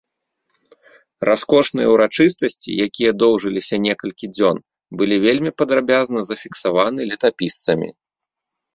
[1.29, 4.57] Раскошныя ўрачыстасці, якія доўжыліся некалькі дзён,
[5.03, 7.89] былі вельмі падрабязна зафіксаваны летапісцамі.